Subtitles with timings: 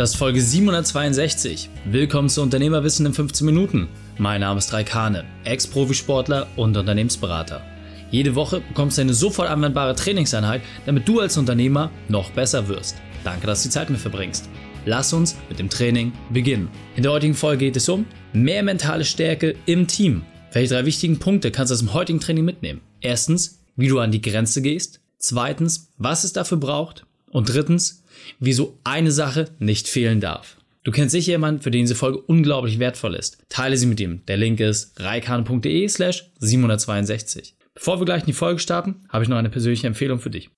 [0.00, 1.68] Das ist Folge 762.
[1.84, 3.86] Willkommen zu Unternehmerwissen in 15 Minuten.
[4.16, 7.60] Mein Name ist Raikane, Ex-Profisportler und Unternehmensberater.
[8.10, 12.96] Jede Woche bekommst du eine sofort anwendbare Trainingseinheit, damit du als Unternehmer noch besser wirst.
[13.24, 14.48] Danke, dass du die Zeit mit verbringst.
[14.86, 16.70] Lass uns mit dem Training beginnen.
[16.96, 20.22] In der heutigen Folge geht es um mehr mentale Stärke im Team.
[20.50, 22.80] Welche drei wichtigen Punkte kannst du aus dem heutigen Training mitnehmen?
[23.02, 25.02] Erstens, wie du an die Grenze gehst.
[25.18, 27.04] Zweitens, was es dafür braucht.
[27.30, 28.02] Und drittens,
[28.38, 30.56] wieso eine Sache nicht fehlen darf.
[30.82, 33.38] Du kennst sicher jemanden, für den diese Folge unglaublich wertvoll ist.
[33.48, 34.24] Teile sie mit ihm.
[34.26, 37.54] Der Link ist reikan.de slash 762.
[37.74, 40.50] Bevor wir gleich in die Folge starten, habe ich noch eine persönliche Empfehlung für dich.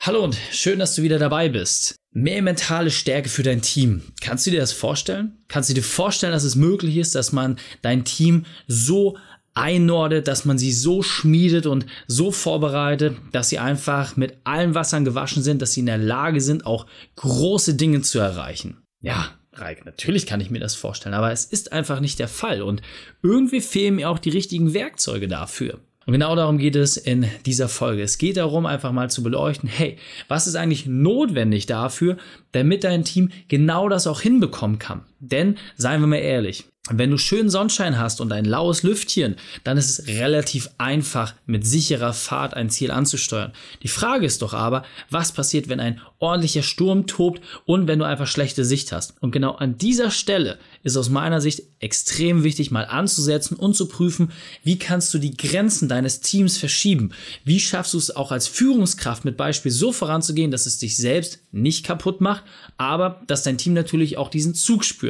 [0.00, 1.96] Hallo und schön, dass du wieder dabei bist.
[2.12, 4.02] Mehr mentale Stärke für dein Team.
[4.20, 5.38] Kannst du dir das vorstellen?
[5.48, 9.18] Kannst du dir vorstellen, dass es möglich ist, dass man dein Team so
[9.54, 15.04] einnordet, dass man sie so schmiedet und so vorbereitet, dass sie einfach mit allen Wassern
[15.04, 16.86] gewaschen sind, dass sie in der Lage sind, auch
[17.16, 18.78] große Dinge zu erreichen.
[19.00, 22.62] Ja, Reik, natürlich kann ich mir das vorstellen, aber es ist einfach nicht der Fall
[22.62, 22.82] und
[23.22, 25.80] irgendwie fehlen mir auch die richtigen Werkzeuge dafür.
[26.06, 28.02] Und genau darum geht es in dieser Folge.
[28.02, 29.96] Es geht darum, einfach mal zu beleuchten, hey,
[30.28, 32.16] was ist eigentlich notwendig dafür,
[32.52, 35.02] damit dein Team genau das auch hinbekommen kann?
[35.20, 39.76] Denn, seien wir mal ehrlich, wenn du schön Sonnenschein hast und ein laues Lüftchen, dann
[39.76, 43.52] ist es relativ einfach, mit sicherer Fahrt ein Ziel anzusteuern.
[43.82, 48.06] Die Frage ist doch aber, was passiert, wenn ein ordentlicher Sturm tobt und wenn du
[48.06, 49.14] einfach schlechte Sicht hast?
[49.20, 53.86] Und genau an dieser Stelle ist aus meiner Sicht extrem wichtig, mal anzusetzen und zu
[53.86, 54.32] prüfen,
[54.64, 57.12] wie kannst du die Grenzen deines Teams verschieben?
[57.44, 61.40] Wie schaffst du es auch als Führungskraft mit Beispiel so voranzugehen, dass es dich selbst
[61.52, 62.44] nicht kaputt macht,
[62.78, 65.09] aber dass dein Team natürlich auch diesen Zug spürt?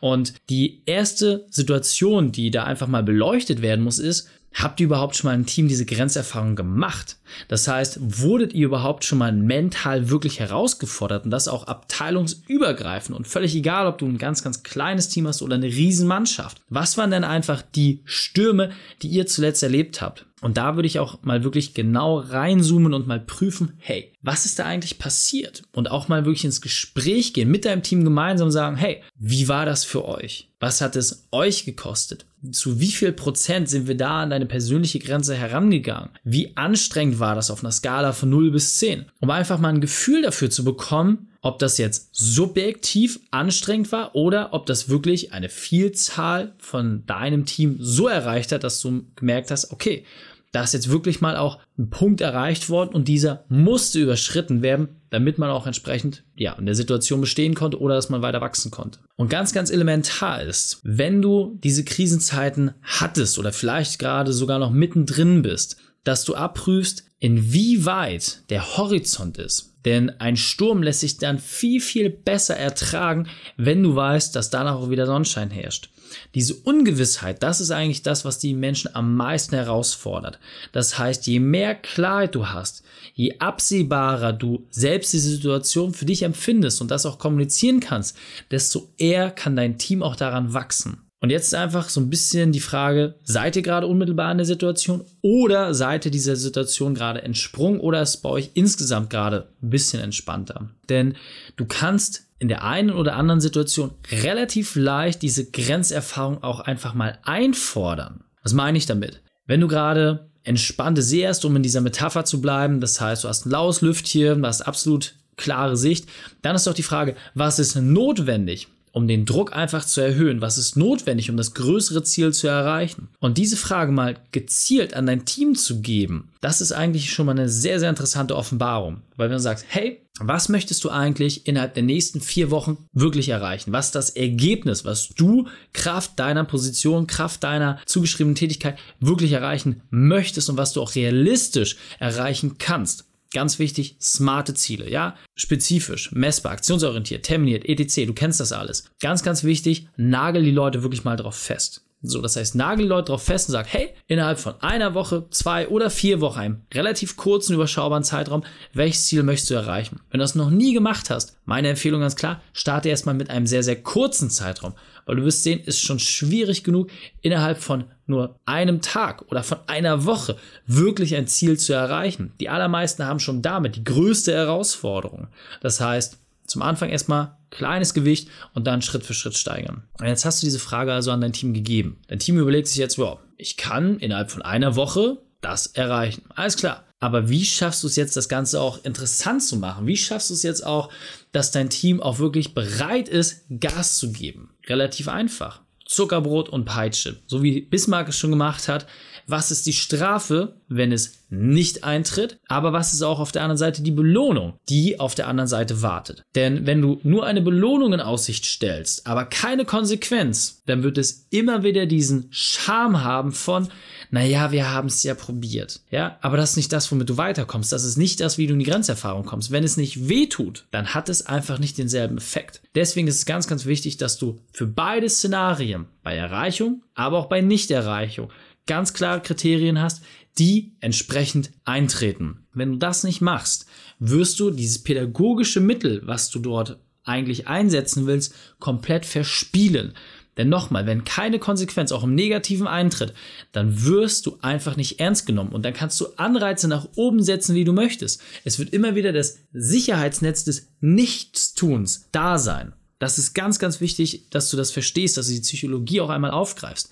[0.00, 5.16] Und die erste Situation, die da einfach mal beleuchtet werden muss, ist, Habt ihr überhaupt
[5.16, 7.18] schon mal im Team diese Grenzerfahrung gemacht?
[7.46, 13.28] Das heißt, wurdet ihr überhaupt schon mal mental wirklich herausgefordert und das auch abteilungsübergreifend und
[13.28, 16.62] völlig egal, ob du ein ganz, ganz kleines Team hast oder eine Riesenmannschaft.
[16.70, 18.70] Was waren denn einfach die Stürme,
[19.02, 20.24] die ihr zuletzt erlebt habt?
[20.42, 24.58] Und da würde ich auch mal wirklich genau reinzoomen und mal prüfen, hey, was ist
[24.58, 25.62] da eigentlich passiert?
[25.72, 29.64] Und auch mal wirklich ins Gespräch gehen, mit deinem Team gemeinsam sagen, hey, wie war
[29.64, 30.50] das für euch?
[30.60, 32.26] Was hat es euch gekostet?
[32.52, 36.10] Zu wie viel Prozent sind wir da an deine persönliche Grenze herangegangen?
[36.22, 39.06] Wie anstrengend war das auf einer Skala von 0 bis 10?
[39.20, 44.52] Um einfach mal ein Gefühl dafür zu bekommen, ob das jetzt subjektiv anstrengend war oder
[44.52, 49.70] ob das wirklich eine Vielzahl von deinem Team so erreicht hat, dass du gemerkt hast,
[49.70, 50.04] okay,
[50.50, 54.88] da ist jetzt wirklich mal auch ein Punkt erreicht worden und dieser musste überschritten werden,
[55.10, 58.72] damit man auch entsprechend ja, in der Situation bestehen konnte oder dass man weiter wachsen
[58.72, 58.98] konnte.
[59.14, 64.70] Und ganz, ganz elementar ist, wenn du diese Krisenzeiten hattest oder vielleicht gerade sogar noch
[64.72, 69.72] mittendrin bist, dass du abprüfst, inwieweit der Horizont ist.
[69.84, 74.76] Denn ein Sturm lässt sich dann viel, viel besser ertragen, wenn du weißt, dass danach
[74.76, 75.90] auch wieder Sonnenschein herrscht.
[76.34, 80.38] Diese Ungewissheit, das ist eigentlich das, was die Menschen am meisten herausfordert.
[80.72, 82.84] Das heißt, je mehr Klarheit du hast,
[83.14, 88.16] je absehbarer du selbst diese Situation für dich empfindest und das auch kommunizieren kannst,
[88.50, 91.05] desto eher kann dein Team auch daran wachsen.
[91.20, 94.44] Und jetzt ist einfach so ein bisschen die Frage, seid ihr gerade unmittelbar in der
[94.44, 99.70] Situation oder seid ihr dieser Situation gerade entsprungen oder ist bei euch insgesamt gerade ein
[99.70, 100.70] bisschen entspannter?
[100.90, 101.16] Denn
[101.56, 107.18] du kannst in der einen oder anderen Situation relativ leicht diese Grenzerfahrung auch einfach mal
[107.24, 108.24] einfordern.
[108.42, 109.22] Was meine ich damit?
[109.46, 113.28] Wenn du gerade entspannte See hast, um in dieser Metapher zu bleiben, das heißt, du
[113.28, 116.08] hast ein laues Lüftchen, du hast absolut klare Sicht,
[116.42, 120.40] dann ist doch die Frage, was ist notwendig, um den Druck einfach zu erhöhen?
[120.40, 123.08] Was ist notwendig, um das größere Ziel zu erreichen?
[123.20, 127.32] Und diese Frage mal gezielt an dein Team zu geben, das ist eigentlich schon mal
[127.32, 129.02] eine sehr, sehr interessante Offenbarung.
[129.16, 133.28] Weil wenn du sagst, hey, was möchtest du eigentlich innerhalb der nächsten vier Wochen wirklich
[133.28, 133.70] erreichen?
[133.70, 139.82] Was ist das Ergebnis, was du Kraft deiner Position, Kraft deiner zugeschriebenen Tätigkeit wirklich erreichen
[139.90, 143.04] möchtest und was du auch realistisch erreichen kannst?
[143.36, 145.14] Ganz wichtig, smarte Ziele, ja?
[145.34, 148.06] Spezifisch, messbar, aktionsorientiert, terminiert, etc.
[148.06, 148.84] Du kennst das alles.
[148.98, 151.85] Ganz, ganz wichtig, nagel die Leute wirklich mal drauf fest.
[152.08, 155.68] So, das heißt, nagel Leute drauf fest und sag, hey, innerhalb von einer Woche, zwei
[155.68, 160.00] oder vier Wochen, einem relativ kurzen, überschaubaren Zeitraum, welches Ziel möchtest du erreichen?
[160.10, 163.46] Wenn du das noch nie gemacht hast, meine Empfehlung ganz klar, starte erstmal mit einem
[163.46, 164.74] sehr, sehr kurzen Zeitraum.
[165.06, 166.90] Weil du wirst sehen, ist schon schwierig genug,
[167.22, 170.36] innerhalb von nur einem Tag oder von einer Woche
[170.66, 172.32] wirklich ein Ziel zu erreichen.
[172.40, 175.28] Die allermeisten haben schon damit die größte Herausforderung.
[175.60, 179.84] Das heißt, zum Anfang erstmal kleines Gewicht und dann Schritt für Schritt steigern.
[179.98, 182.00] Und jetzt hast du diese Frage also an dein Team gegeben.
[182.08, 186.24] Dein Team überlegt sich jetzt, wow, ich kann innerhalb von einer Woche das erreichen.
[186.34, 186.84] Alles klar.
[186.98, 189.86] Aber wie schaffst du es jetzt, das Ganze auch interessant zu machen?
[189.86, 190.90] Wie schaffst du es jetzt auch,
[191.32, 194.54] dass dein Team auch wirklich bereit ist, Gas zu geben?
[194.66, 195.60] Relativ einfach.
[195.84, 197.20] Zuckerbrot und Peitsche.
[197.26, 198.86] So wie Bismarck es schon gemacht hat.
[199.26, 202.38] Was ist die Strafe, wenn es nicht eintritt?
[202.46, 205.82] Aber was ist auch auf der anderen Seite die Belohnung, die auf der anderen Seite
[205.82, 206.22] wartet?
[206.36, 211.26] Denn wenn du nur eine Belohnung in Aussicht stellst, aber keine Konsequenz, dann wird es
[211.30, 213.68] immer wieder diesen Charme haben von,
[214.10, 215.80] naja, wir haben es ja probiert.
[215.90, 217.72] Ja, aber das ist nicht das, womit du weiterkommst.
[217.72, 219.50] Das ist nicht das, wie du in die Grenzerfahrung kommst.
[219.50, 222.60] Wenn es nicht weh tut, dann hat es einfach nicht denselben Effekt.
[222.76, 227.26] Deswegen ist es ganz, ganz wichtig, dass du für beide Szenarien, bei Erreichung, aber auch
[227.26, 228.30] bei Nichterreichung,
[228.66, 230.02] ganz klare Kriterien hast,
[230.38, 232.46] die entsprechend eintreten.
[232.52, 233.66] Wenn du das nicht machst,
[233.98, 239.94] wirst du dieses pädagogische Mittel, was du dort eigentlich einsetzen willst, komplett verspielen.
[240.36, 243.14] Denn nochmal, wenn keine Konsequenz auch im Negativen eintritt,
[243.52, 247.54] dann wirst du einfach nicht ernst genommen und dann kannst du Anreize nach oben setzen,
[247.54, 248.20] wie du möchtest.
[248.44, 252.74] Es wird immer wieder das Sicherheitsnetz des Nichtstuns da sein.
[252.98, 256.30] Das ist ganz, ganz wichtig, dass du das verstehst, dass du die Psychologie auch einmal
[256.30, 256.90] aufgreifst.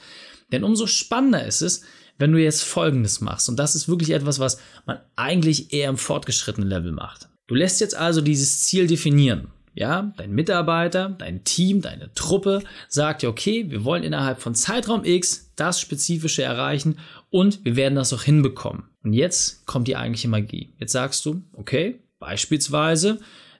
[0.52, 1.82] Denn umso spannender ist es,
[2.18, 3.48] wenn du jetzt Folgendes machst.
[3.48, 7.28] Und das ist wirklich etwas, was man eigentlich eher im fortgeschrittenen Level macht.
[7.46, 9.48] Du lässt jetzt also dieses Ziel definieren.
[9.76, 15.04] Ja, dein Mitarbeiter, dein Team, deine Truppe sagt ja, okay, wir wollen innerhalb von Zeitraum
[15.04, 16.98] X das Spezifische erreichen
[17.30, 18.84] und wir werden das auch hinbekommen.
[19.02, 20.72] Und jetzt kommt die eigentliche Magie.
[20.78, 23.18] Jetzt sagst du, okay, beispielsweise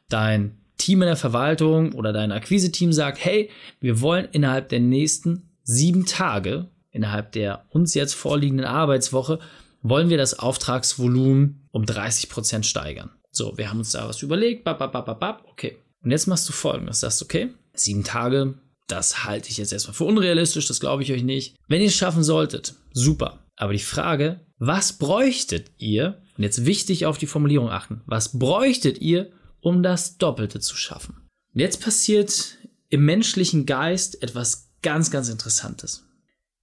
[0.09, 3.51] dein Team in der Verwaltung oder dein Akquise-Team sagt, hey,
[3.81, 9.41] wir wollen innerhalb der nächsten sieben Tage, innerhalb der uns jetzt vorliegenden Arbeitswoche,
[9.83, 13.11] wollen wir das Auftragsvolumen um 30 Prozent steigern.
[13.31, 15.77] So, wir haben uns da was überlegt, bap, bap, bap, bap, okay.
[16.03, 18.55] Und jetzt machst du folgendes, sagst, okay, sieben Tage,
[18.87, 21.57] das halte ich jetzt erstmal für unrealistisch, das glaube ich euch nicht.
[21.69, 23.41] Wenn ihr es schaffen solltet, super.
[23.57, 29.01] Aber die Frage, was bräuchtet ihr, und jetzt wichtig auf die Formulierung achten, was bräuchtet
[29.01, 29.31] ihr,
[29.61, 31.17] um das Doppelte zu schaffen?
[31.53, 32.59] Und jetzt passiert
[32.89, 36.05] im menschlichen Geist etwas ganz, ganz Interessantes.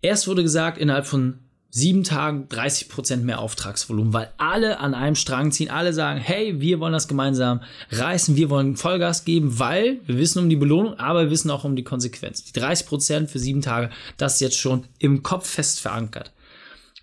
[0.01, 1.39] Erst wurde gesagt, innerhalb von
[1.71, 6.59] sieben Tagen 30 Prozent mehr Auftragsvolumen, weil alle an einem Strang ziehen, alle sagen, hey,
[6.59, 7.61] wir wollen das gemeinsam
[7.91, 11.63] reißen, wir wollen Vollgas geben, weil wir wissen um die Belohnung, aber wir wissen auch
[11.63, 12.43] um die Konsequenz.
[12.43, 16.33] Die 30 Prozent für sieben Tage, das ist jetzt schon im Kopf fest verankert.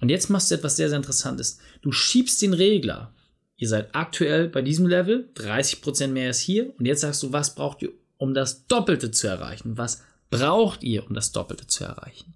[0.00, 1.58] Und jetzt machst du etwas sehr, sehr Interessantes.
[1.80, 3.12] Du schiebst den Regler.
[3.56, 6.72] Ihr seid aktuell bei diesem Level, 30 Prozent mehr ist hier.
[6.78, 9.78] Und jetzt sagst du, was braucht ihr, um das Doppelte zu erreichen?
[9.78, 12.34] Was braucht ihr, um das Doppelte zu erreichen?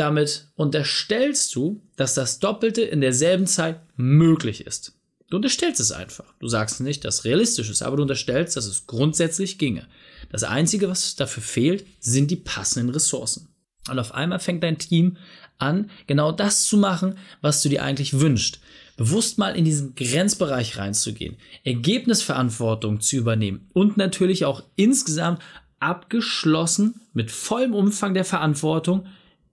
[0.00, 4.94] Damit unterstellst du, dass das Doppelte in derselben Zeit möglich ist.
[5.28, 6.24] Du unterstellst es einfach.
[6.40, 9.86] Du sagst nicht, dass es realistisch ist, aber du unterstellst, dass es grundsätzlich ginge.
[10.32, 13.48] Das Einzige, was dafür fehlt, sind die passenden Ressourcen.
[13.90, 15.18] Und auf einmal fängt dein Team
[15.58, 18.58] an, genau das zu machen, was du dir eigentlich wünschst.
[18.96, 25.42] Bewusst mal in diesen Grenzbereich reinzugehen, Ergebnisverantwortung zu übernehmen und natürlich auch insgesamt
[25.78, 29.06] abgeschlossen mit vollem Umfang der Verantwortung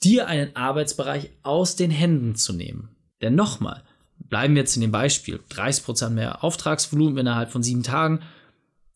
[0.04, 2.90] dir einen Arbeitsbereich aus den Händen zu nehmen.
[3.22, 3.84] Denn nochmal,
[4.20, 8.22] bleiben wir jetzt in dem Beispiel, 30% mehr Auftragsvolumen innerhalb von sieben Tagen.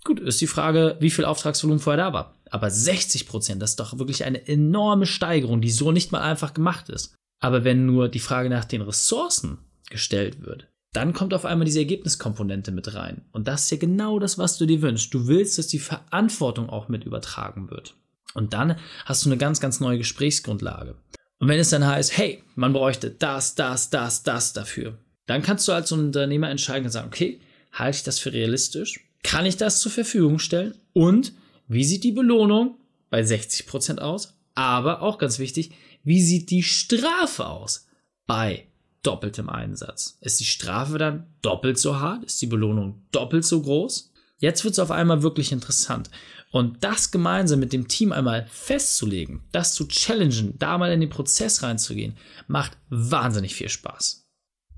[0.04, 2.36] Gut, ist die Frage, wie viel Auftragsvolumen vorher da war.
[2.50, 6.90] Aber 60%, das ist doch wirklich eine enorme Steigerung, die so nicht mal einfach gemacht
[6.90, 7.16] ist.
[7.40, 9.60] Aber wenn nur die Frage nach den Ressourcen
[9.90, 13.26] gestellt wird, dann kommt auf einmal diese Ergebniskomponente mit rein.
[13.32, 15.14] Und das ist ja genau das, was du dir wünschst.
[15.14, 17.96] Du willst, dass die Verantwortung auch mit übertragen wird.
[18.34, 20.96] Und dann hast du eine ganz, ganz neue Gesprächsgrundlage.
[21.40, 25.68] Und wenn es dann heißt, hey, man bräuchte das, das, das, das dafür, dann kannst
[25.68, 29.00] du als Unternehmer entscheiden und sagen, okay, halte ich das für realistisch?
[29.24, 30.76] Kann ich das zur Verfügung stellen?
[30.94, 31.34] Und
[31.68, 32.78] wie sieht die Belohnung
[33.10, 34.34] bei 60% aus?
[34.56, 35.72] Aber auch ganz wichtig,
[36.04, 37.88] wie sieht die Strafe aus
[38.28, 38.68] bei
[39.04, 40.18] doppeltem Einsatz?
[40.22, 42.24] Ist die Strafe dann doppelt so hart?
[42.24, 44.11] Ist die Belohnung doppelt so groß?
[44.42, 46.10] Jetzt wird es auf einmal wirklich interessant.
[46.52, 51.12] Und das gemeinsam mit dem Team einmal festzulegen, das zu challengen, da mal in den
[51.12, 52.18] Prozess reinzugehen,
[52.48, 54.26] macht wahnsinnig viel Spaß.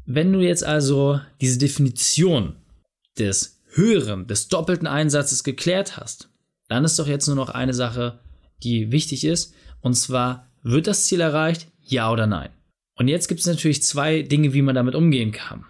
[0.06, 2.58] Wenn du jetzt also diese Definition
[3.18, 6.30] des höheren, des doppelten Einsatzes geklärt hast,
[6.68, 8.20] dann ist doch jetzt nur noch eine Sache,
[8.64, 12.50] die wichtig ist, und zwar, wird das Ziel erreicht, ja oder nein?
[12.96, 15.66] Und jetzt gibt es natürlich zwei Dinge, wie man damit umgehen kann.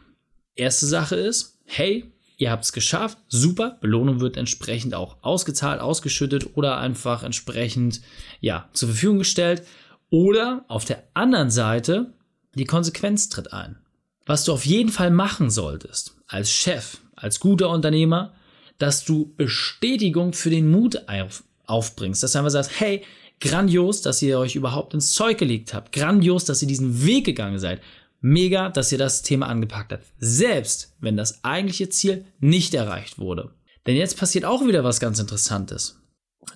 [0.56, 2.13] Erste Sache ist, hey,
[2.44, 8.02] ihr habt es geschafft, super, Belohnung wird entsprechend auch ausgezahlt, ausgeschüttet oder einfach entsprechend
[8.42, 9.64] ja, zur Verfügung gestellt.
[10.10, 12.14] Oder auf der anderen Seite,
[12.54, 13.78] die Konsequenz tritt ein.
[14.26, 18.34] Was du auf jeden Fall machen solltest, als Chef, als guter Unternehmer,
[18.78, 23.04] dass du Bestätigung für den Mut auf, aufbringst, dass du einfach sagst, hey,
[23.40, 27.60] grandios, dass ihr euch überhaupt ins Zeug gelegt habt, grandios, dass ihr diesen Weg gegangen
[27.60, 27.82] seid,
[28.26, 30.06] Mega, dass ihr das Thema angepackt habt.
[30.18, 33.52] Selbst wenn das eigentliche Ziel nicht erreicht wurde.
[33.86, 36.00] Denn jetzt passiert auch wieder was ganz Interessantes.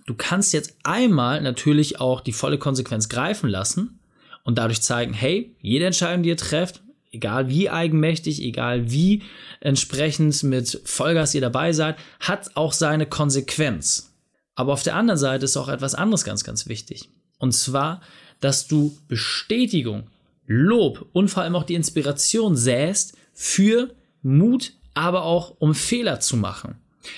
[0.06, 4.00] Du kannst jetzt einmal natürlich auch die volle Konsequenz greifen lassen
[4.46, 6.82] und dadurch zeigen, hey, jede Entscheidung, die ihr trefft,
[7.12, 9.24] egal wie eigenmächtig, egal wie
[9.60, 14.14] entsprechend mit Vollgas ihr dabei seid, hat auch seine Konsequenz.
[14.56, 17.10] Aber auf der anderen Seite ist auch etwas anderes ganz, ganz wichtig.
[17.40, 18.00] Und zwar,
[18.40, 20.10] dass du Bestätigung,
[20.48, 26.38] Lob und vor allem auch die Inspiration säst für Mut, aber auch um Fehler zu
[26.38, 26.76] machen.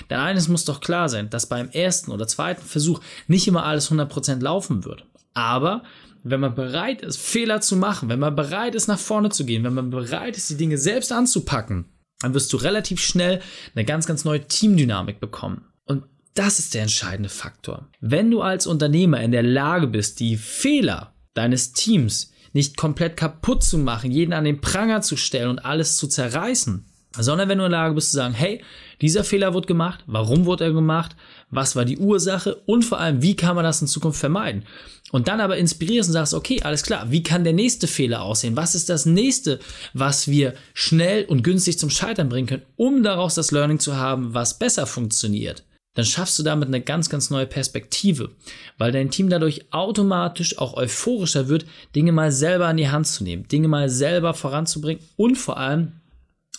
[0.09, 3.91] Denn eines muss doch klar sein, dass beim ersten oder zweiten Versuch nicht immer alles
[3.91, 5.05] 100% laufen wird.
[5.33, 5.83] Aber
[6.24, 9.63] wenn man bereit ist, Fehler zu machen, wenn man bereit ist, nach vorne zu gehen,
[9.63, 11.86] wenn man bereit ist, die Dinge selbst anzupacken,
[12.19, 13.41] dann wirst du relativ schnell
[13.74, 15.65] eine ganz, ganz neue Teamdynamik bekommen.
[15.86, 17.88] Und das ist der entscheidende Faktor.
[18.01, 23.63] Wenn du als Unternehmer in der Lage bist, die Fehler deines Teams nicht komplett kaputt
[23.63, 26.86] zu machen, jeden an den Pranger zu stellen und alles zu zerreißen,
[27.18, 28.62] sondern wenn du in der Lage bist zu sagen, hey,
[29.01, 31.15] dieser Fehler wurde gemacht, warum wurde er gemacht,
[31.50, 34.65] was war die Ursache und vor allem, wie kann man das in Zukunft vermeiden?
[35.12, 38.56] Und dann aber inspirierst und sagst, okay, alles klar, wie kann der nächste Fehler aussehen?
[38.56, 39.60] Was ist das nächste,
[39.94, 44.36] was wir schnell und günstig zum Scheitern bringen können, um daraus das Learning zu haben,
[44.36, 45.63] was besser funktioniert?
[46.00, 48.29] Dann schaffst du damit eine ganz, ganz neue Perspektive,
[48.77, 53.25] weil dein Team dadurch automatisch auch euphorischer wird, Dinge mal selber in die Hand zu
[53.25, 55.91] nehmen, Dinge mal selber voranzubringen und vor allem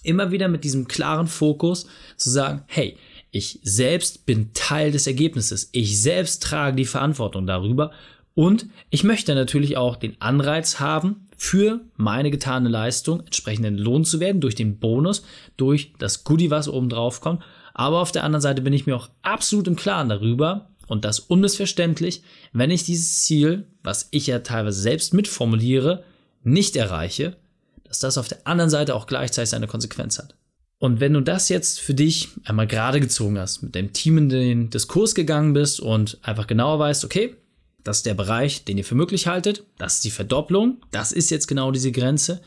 [0.02, 1.87] immer wieder mit diesem klaren Fokus
[2.18, 2.99] zu sagen, hey,
[3.30, 5.70] ich selbst bin Teil des Ergebnisses.
[5.73, 7.92] Ich selbst trage die Verantwortung darüber
[8.35, 14.20] und ich möchte natürlich auch den Anreiz haben, für meine getane Leistung entsprechenden Lohn zu
[14.20, 15.23] werden durch den Bonus,
[15.56, 17.42] durch das Goodie, was oben drauf kommt.
[17.74, 21.20] Aber auf der anderen Seite bin ich mir auch absolut im Klaren darüber und das
[21.20, 22.22] unmissverständlich,
[22.52, 26.04] wenn ich dieses Ziel, was ich ja teilweise selbst mitformuliere,
[26.42, 27.36] nicht erreiche,
[27.84, 30.34] dass das auf der anderen Seite auch gleichzeitig eine Konsequenz hat.
[30.78, 34.28] Und wenn du das jetzt für dich einmal gerade gezogen hast, mit dem Team in
[34.30, 37.36] den Diskurs gegangen bist und einfach genauer weißt, okay,
[37.84, 41.30] das ist der Bereich, den ihr für möglich haltet, das ist die Verdopplung, das ist
[41.30, 42.40] jetzt genau diese Grenze,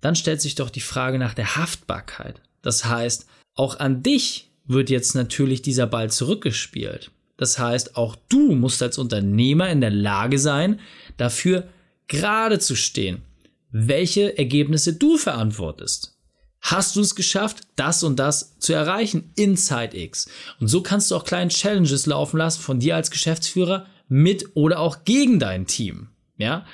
[0.00, 2.40] dann stellt sich doch die Frage nach der Haftbarkeit.
[2.62, 7.10] Das heißt, auch an dich wird jetzt natürlich dieser Ball zurückgespielt.
[7.36, 10.80] Das heißt, auch du musst als Unternehmer in der Lage sein,
[11.16, 11.68] dafür
[12.06, 13.22] gerade zu stehen
[13.70, 16.14] welche Ergebnisse du verantwortest.
[16.60, 19.56] Hast du es geschafft, das und das zu erreichen in
[19.92, 20.28] X?
[20.58, 24.80] Und so kannst du auch kleine Challenges laufen lassen von dir als Geschäftsführer mit oder
[24.80, 26.08] auch gegen dein Team.
[26.36, 26.66] Ja,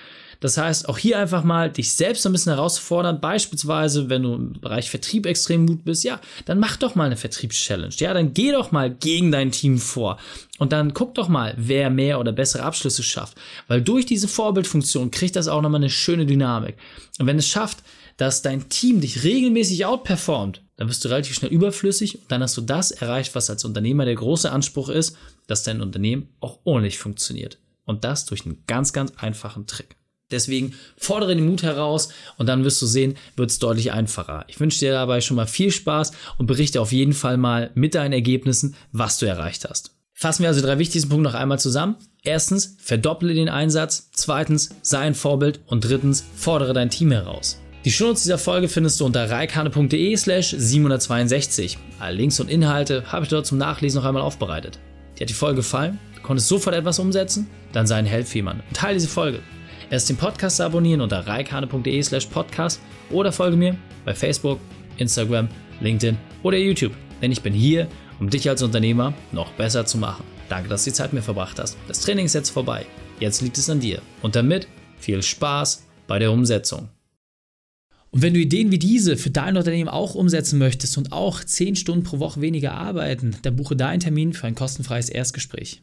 [0.45, 3.19] das heißt, auch hier einfach mal dich selbst ein bisschen herauszufordern.
[3.19, 7.17] Beispielsweise, wenn du im Bereich Vertrieb extrem gut bist, ja, dann mach doch mal eine
[7.17, 7.95] Vertriebschallenge.
[7.97, 10.19] Ja, dann geh doch mal gegen dein Team vor.
[10.59, 13.39] Und dann guck doch mal, wer mehr oder bessere Abschlüsse schafft.
[13.69, 16.77] Weil durch diese Vorbildfunktion kriegt das auch nochmal eine schöne Dynamik.
[17.19, 17.79] Und wenn es schafft,
[18.19, 22.59] dass dein Team dich regelmäßig outperformt, dann wirst du relativ schnell überflüssig und dann hast
[22.59, 26.99] du das erreicht, was als Unternehmer der große Anspruch ist, dass dein Unternehmen auch ordentlich
[26.99, 27.57] funktioniert.
[27.87, 29.97] Und das durch einen ganz, ganz einfachen Trick.
[30.31, 34.45] Deswegen fordere den Mut heraus und dann wirst du sehen, wird es deutlich einfacher.
[34.49, 37.95] Ich wünsche dir dabei schon mal viel Spaß und berichte auf jeden Fall mal mit
[37.95, 39.93] deinen Ergebnissen, was du erreicht hast.
[40.17, 41.97] Fassen wir also die drei wichtigsten Punkte noch einmal zusammen.
[42.23, 44.11] Erstens, verdopple den Einsatz.
[44.13, 45.61] Zweitens, sei ein Vorbild.
[45.67, 47.61] Und drittens, fordere dein Team heraus.
[47.85, 51.77] Die Shownotes dieser Folge findest du unter reikane.de slash 762.
[51.99, 54.79] Alle Links und Inhalte habe ich dort zum Nachlesen noch einmal aufbereitet.
[55.19, 55.99] Dir hat die Folge gefallen?
[56.15, 57.47] Du konntest sofort etwas umsetzen?
[57.73, 59.41] Dann sei ein Held für jemanden und teile diese Folge.
[59.91, 64.59] Erst den Podcast abonnieren unter reikane.de slash podcast oder folge mir bei Facebook,
[64.97, 65.49] Instagram,
[65.81, 66.93] LinkedIn oder YouTube.
[67.21, 67.87] Denn ich bin hier,
[68.19, 70.25] um dich als Unternehmer noch besser zu machen.
[70.49, 71.77] Danke, dass du die Zeit mit mir verbracht hast.
[71.89, 72.87] Das Training ist jetzt vorbei.
[73.21, 74.01] Jetzt liegt es an dir.
[74.23, 76.89] Und damit viel Spaß bei der Umsetzung.
[78.11, 81.77] Und wenn du Ideen wie diese für dein Unternehmen auch umsetzen möchtest und auch 10
[81.77, 85.83] Stunden pro Woche weniger arbeiten, dann buche deinen Termin für ein kostenfreies Erstgespräch.